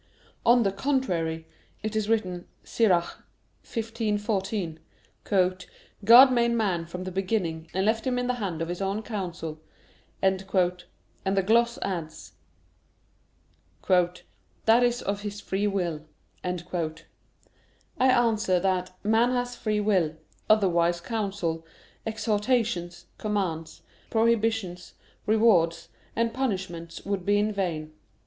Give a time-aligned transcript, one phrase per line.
[0.47, 1.45] On the contrary,
[1.83, 3.17] It is written (Ecclus.
[3.63, 4.79] 15:14):
[6.03, 9.03] "God made man from the beginning, and left him in the hand of his own
[9.03, 9.61] counsel";
[10.19, 12.31] and the gloss adds:
[14.65, 16.07] "That is of his free will."
[16.43, 16.49] I
[17.99, 20.15] answer that, Man has free will:
[20.49, 21.63] otherwise counsels,
[22.07, 24.95] exhortations, commands, prohibitions,
[25.27, 27.93] rewards, and punishments would be in vain.